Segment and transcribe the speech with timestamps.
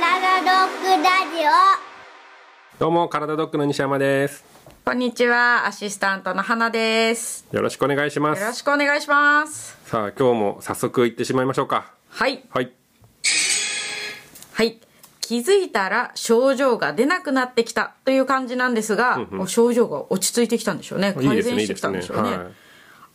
[0.00, 4.44] ナダドッグラジオどうも、体ドッグの西山です。
[4.84, 7.44] こんにちは、アシスタントの花です。
[7.50, 8.58] よろしくお願いしまよろす。
[8.60, 9.76] しくお願いします。
[9.86, 11.92] さあ、今日も早速行ってしまいましょうか。
[12.10, 12.72] はい、はい。
[14.52, 14.80] はい。
[15.20, 21.12] 気づいたら症状が出なくなってきたという感じなんですが、もう症状が落ち着いてきたんでしょうね。
[21.12, 21.80] 改善してき。
[21.80, 22.36] たんでしょうね。
[22.36, 22.46] はい。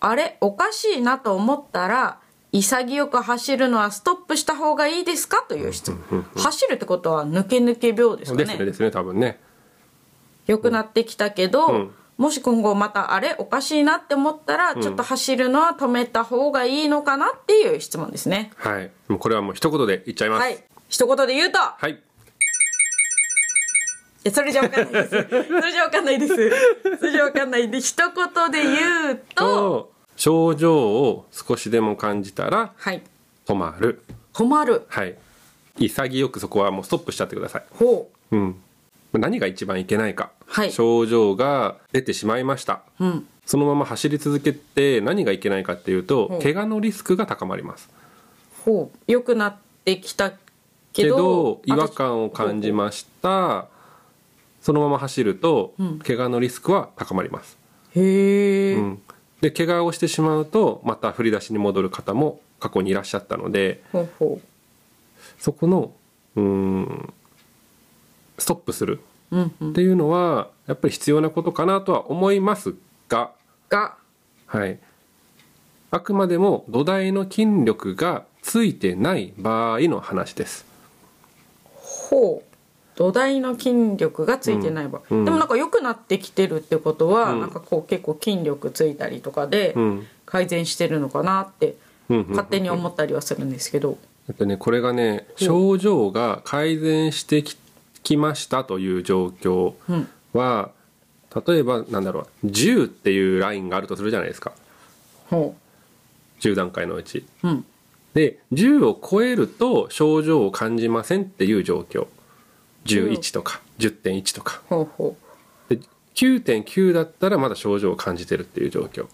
[0.01, 2.19] あれ、おかしいなと思ったら、
[2.53, 5.43] 潔く走るのはストップした方がいいですか？
[5.49, 6.25] という質問。
[6.37, 8.45] 走るってことは抜け抜け病ですかね。
[8.45, 9.39] ですね、ですね、多分ね。
[10.47, 18.51] 良くなってきたけど、うんもし今後またあれおかしいなって思ったら、ちょっと走るのは止めた方がいいのかなっていう質問ですね。
[18.57, 18.91] はい。
[19.07, 20.41] もうこれはもう一言で言っちゃいます。
[20.41, 20.63] はい。
[20.89, 21.91] 一言で言うと、はい。
[21.93, 21.97] い
[24.25, 25.09] やそれじゃわかんないです。
[25.09, 26.35] それじゃわかんないです。
[26.99, 33.01] それじゃわかんないんで、一言で言うと、と、症状を少しでも感じたらはい。
[33.45, 34.03] 止まる。
[34.33, 34.83] 止まる。
[34.87, 35.15] はい。
[35.77, 37.63] 潔くそこはもうストップしちゃってください。
[37.71, 38.55] ほうん。
[39.13, 40.31] 何が一番いけないか。
[40.47, 42.81] はい症状が出てしまいました。
[42.99, 43.05] う。
[43.05, 43.27] うん。
[43.45, 47.89] そのまま走り続けて何がいけないかっていうと、ほう怪我のリスクが高まります。
[48.63, 49.11] ほう。
[49.11, 50.37] 良くなってきたけ
[50.93, 53.65] けど、ど違和感を感じました
[54.61, 57.57] そのまま走ると、ん怪我のリスクは高まります、
[57.95, 59.01] へえ、うん、
[59.43, 64.41] で怪我をしてしまうとまた振り出しに戻る方も過去にいらっしゃったのでほうほ
[65.37, 65.91] そこの
[66.37, 67.13] うーん
[68.37, 69.01] ストップする。
[69.31, 72.75] っていうのはやっぱり必要なことかなとは思います
[73.09, 73.31] が、
[73.67, 73.95] が、
[74.45, 74.79] はい、
[75.89, 80.65] あくまでも土台の筋力がついてない場合の話です。
[81.73, 82.52] ほう
[82.95, 85.17] 土台の筋力がついてない場合、うん。
[85.19, 85.25] うん。
[85.25, 87.41] でもなんか良くなってきてるってことは、うん。
[87.41, 90.07] なんかこう結構筋力ついたりとかでうん。
[90.25, 91.75] 改善してるのかなって
[92.09, 97.57] 勝手に思ったりはするんですけど、えっとね、これがね症状が改善してき
[98.03, 100.71] きましたという状況うんは、
[101.47, 104.53] 例えばなんだろう10っていうラインがあるとするじゃないですか。
[105.29, 105.55] ほ
[106.39, 107.25] 10段階のうち。
[108.13, 112.07] で10を超えると症状を感じませんっていう状況
[112.85, 114.61] 11とか10.1とか。
[114.69, 115.17] ほうほ
[115.69, 115.79] で
[116.15, 119.07] 9.9だったらまだ症状を感じてるっていう状況。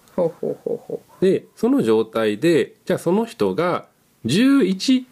[1.21, 3.85] でその状態でじゃあその人が
[4.25, 5.05] 11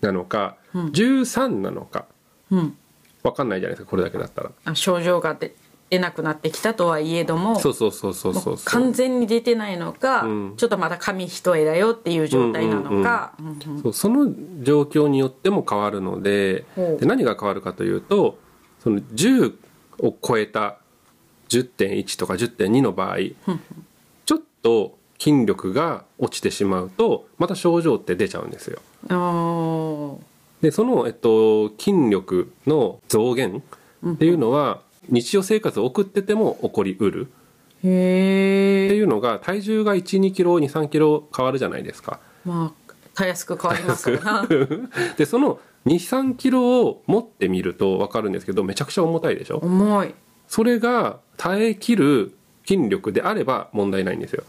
[0.00, 0.86] なのか、うん。
[0.88, 2.06] 13なのか。
[2.50, 2.76] ううん。
[3.22, 4.50] 分かんないじゃないですかこれだけだったら。
[4.64, 5.54] あ症状が出
[5.90, 8.56] 出なくなってきたとはいえどもそうそうそうそうそうもう。
[8.58, 10.54] そう完全に出てないのか、うん。
[10.56, 14.32] ちょっとまだ紙一重だよっていう状態なのか、うんうんそうその
[14.62, 17.00] 状況によっても変わるのでほう。
[17.00, 18.38] で何が変わるかというと
[18.80, 19.54] その10
[20.00, 20.78] を超えた
[21.48, 23.18] 10.1とか10.2の場合
[24.26, 28.80] ちょっと筋力が落ちてしまうとまた症状って出ちゃうんですよ。
[29.08, 30.18] あー。
[30.60, 33.62] でその、えっと、筋力の増減
[34.06, 37.28] っていうのは日常生活を送ってても起こりうる。
[37.78, 42.18] っていうのが体重が1 2キロ2 3キロ変わるじゃないですか。
[42.44, 44.42] まあたやすく変わりますから。
[44.42, 44.48] な
[45.16, 49.58] でその23キロを持ってみると分かるんですけどめちゃくちゃ重たいでしょ？
[49.62, 50.14] 重い。
[50.48, 52.34] それが耐えきる
[52.66, 54.42] 筋力であれば問題ないんですよ。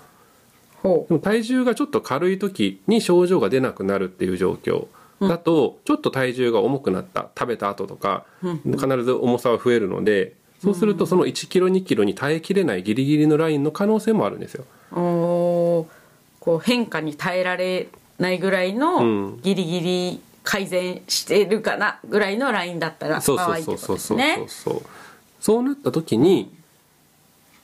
[0.81, 4.87] ほでも体重がちょっと軽い時に症状が出なくなるっていう状況
[5.21, 14.65] だと、ちょっと体重が重くなった食べた後とか、必ず重さは増えるのでそうするとその1キロ2キロに耐えきれないギリギリのラインの可能性もあるんですよ。
[14.91, 15.87] うおー。
[16.39, 17.87] こう変化に耐えられ
[18.17, 19.39] ないぐらいのん。
[19.41, 24.45] ギリギリ改善してるかなぐらいのラインだったらそうそう場合ってことそうそうそうですね。
[24.47, 24.81] そう
[25.39, 26.51] そうなった時に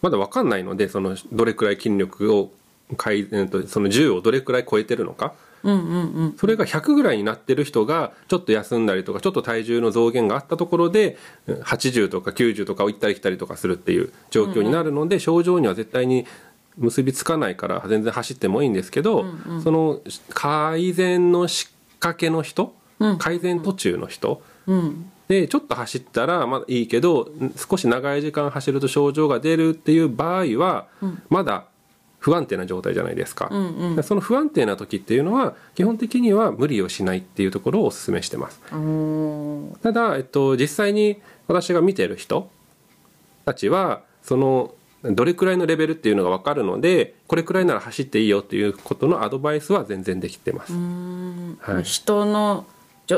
[0.02, 2.52] まだ分かんないのでそのどれくらい筋力を
[2.97, 5.34] 改善とその10をどれくらい超えてるのか。
[5.63, 6.35] うんうんうん。
[6.38, 16.28] それが100ぐらいになってる人がちょっと休んだりとかちょっと体重の増減があったところでうん80とか90とかを行ったり来たりとかするっていう状況になるので、症状には絶対に
[16.78, 19.25] 結びつかないから全然走ってもいいんですけど、
[19.63, 21.67] その改善の仕
[21.99, 23.17] 掛けの人、うん。
[23.17, 25.11] 改善途中の人、うん。
[25.28, 30.85] でちょっと走ったらまだいいけどん少し長い時間走ると症状が出るっていう場合は、
[31.29, 31.66] まだ
[32.26, 34.04] 不安定な状態じゃないですか、うんうん。
[34.04, 38.60] その不安定な時っていうのは基本的には無理をしないっていうところをお勧めしてます。
[39.84, 42.50] ただ、えっと、実際に私が見てる人
[43.46, 44.74] たちはその
[45.04, 51.84] どれくらいのレベルっていうのが分かるのでこれくらいなら走っていいよっていうことのアドバイスは全然できてます、はい。
[51.84, 52.66] 人の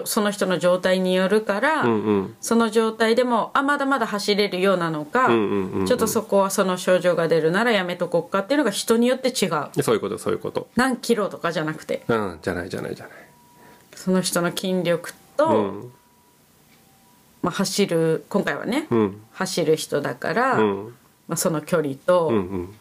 [0.06, 2.36] その人の状態によるから、うんうん。
[2.42, 5.86] その状態でもあまだまだ走れるようなのか、うんうんうんうん。
[5.86, 9.70] ちょっとそこはその症状が出るならやめとこうかっていうのが人によって違う。
[9.76, 10.68] でそういうことそういうこと。
[10.76, 12.04] 何キロとかじゃなくて。
[12.08, 13.18] うんじゃないじゃないじゃない。
[13.96, 15.92] その人の筋力うとん。
[17.42, 19.22] まあ、走る今回はね、うん。
[19.32, 20.86] 走る人だから、うん。
[21.28, 22.76] まあ、その距離と、うんうん。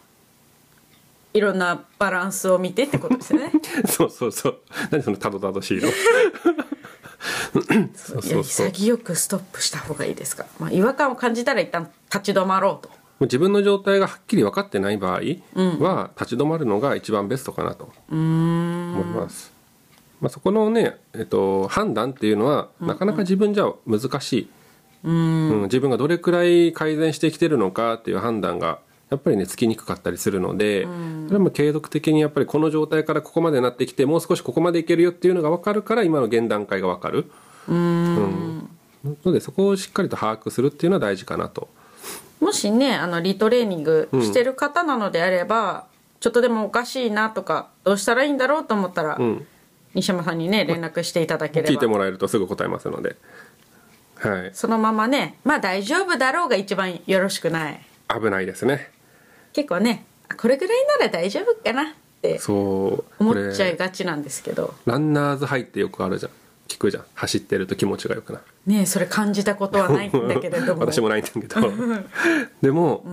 [1.33, 3.51] いろんなバランスを見てってことですよね。
[3.87, 4.57] そうそうそう。
[4.89, 5.87] 何そのたどたどしいの？
[7.95, 8.67] そうそうそう。
[8.67, 12.91] 潔くストップした方がいいですか、まあ、違和感を感じたら一旦立ち止まろうと。
[13.21, 15.21] 自分の状態がはっきり分かってない場合
[15.83, 17.91] は立ち止まるのが一番ベストかなと。
[18.11, 19.51] 思います。
[20.21, 24.49] まあ、そこのね、えっと、判断っていうのはなかなか自分じゃ難しい、
[25.03, 30.87] うん自分がどれくらい改善してきてるのかっていう判断がやっぱりねつきにくかったりするので、
[31.27, 37.31] それも継続的にやっぱりこの状態からここまでなってきてもう少しここまでいけるよっていうのが分かるから今の現段階が分かる。
[37.69, 38.69] うん
[39.25, 41.69] のでそこをしっかりと把握するっていうのは大事かなと。
[42.39, 45.87] もしねあのリトレーニングしてる方なのであれば、
[46.19, 49.45] ちょっとでもおかしいなとかどうしたらいいんだろうと思ったら、ん
[49.93, 53.15] 西山さんにね連絡していただければ聞いてもらえるとすぐ答えますので。
[54.15, 54.51] はい。
[54.53, 58.91] そのままねまあ大丈夫だろうが一番よろしくない危ないですね。
[59.57, 61.85] 結構ねあこれぐらいなら大丈夫かなっ
[62.21, 64.75] てそう思っちゃいがちなんですけど。
[64.85, 66.31] ランナーズハイってよくあるじゃん。
[66.67, 67.05] 聞くじゃん。
[67.15, 70.81] 走ってると気持ちがよくなるねえそれ感じたことはないんだけれども。
[70.85, 71.71] 私もないんだけど。
[72.61, 73.03] でも、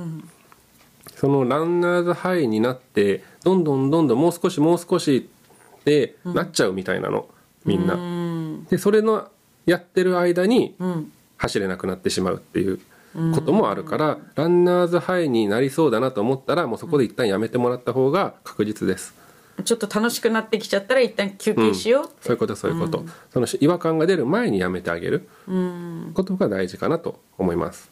[1.16, 5.30] そのランナーズハイになってどんどんどんどんもう少しもう少し
[5.86, 7.26] でなっちゃうみたいなの。
[7.64, 8.68] みんな。
[8.68, 9.28] でそれの
[9.64, 11.10] やってる間にん。
[11.38, 12.80] 走れなくなってしまうっていう
[13.34, 19.14] こともあるから、ランナーズハイになりそうだなと思ったらもうそこで一旦やめてもらった方が確実です。
[19.64, 25.28] ちょっと楽しくなってきちゃったら一旦休憩しようって、そういうことそういうこと、その違和感が出る前にやめてあげる。
[26.14, 27.88] ことが大事かなと思います。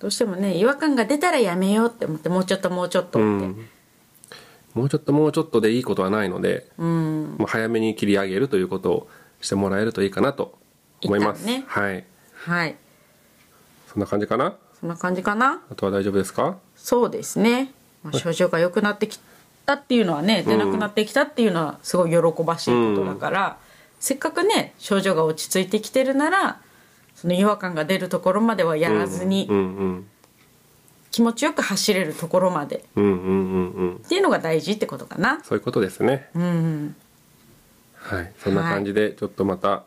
[0.00, 3.66] どうしてもね違和感が出たらやめようって思ってもうちょっともうちょっとって、うん。
[4.74, 9.08] もうちょっともうちょっとでいいことはないので、もう早めに切り上げるということを
[9.40, 10.58] してもらえるといいかなと
[11.04, 11.46] 思います。
[11.46, 11.62] ね。
[11.68, 12.04] はい。
[12.34, 12.76] はい。
[13.86, 14.56] そんな感じかな？
[14.84, 15.62] そんな感じかな？
[15.70, 16.58] あとは大丈夫ですか？
[16.76, 17.72] そうですね、
[18.02, 19.18] まあ、症状が良くなってき
[19.64, 23.56] たっていうのはね出なくなってきたっていうのはすごい喜ばしいことだから、
[23.98, 26.60] せっかくね症状が落ち着いてきてるなら
[27.14, 30.06] その違和感が出るところまではやらずに、うんうん。
[31.10, 32.76] 気持ちよく走れるところまで。
[32.76, 33.98] っうんうんうんうん。
[34.06, 35.40] ていうのが大事ってことかな。
[35.44, 36.28] そういうことですね。
[36.34, 36.96] うん。
[37.94, 38.32] はい。
[38.38, 39.84] そんな感じで、ちょっとまた、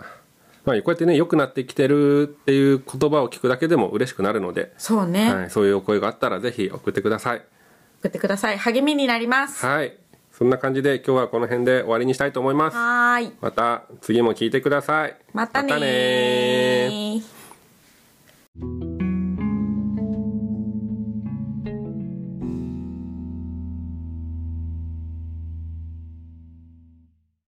[0.67, 5.49] まあ、こうやってね、良くなってきてるっていう言葉を聞くだけでも嬉しくなるので、そうね、はい。
[5.49, 7.41] そういうお声があったらぜひ送ってください。
[8.01, 9.97] 送ってください励みになりますははい。
[10.31, 12.77] そんな感じで今日はこの辺で終わりにしたいと思います。
[12.77, 15.15] ーいまた次も聞いてください。
[15.33, 17.46] またねーまたねー